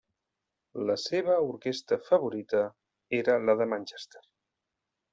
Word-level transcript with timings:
La 0.89 0.95
seva 1.01 1.35
orquestra 1.51 2.01
favorita 2.09 2.65
era 3.23 3.39
la 3.47 3.59
de 3.63 3.71
Manchester. 3.77 4.29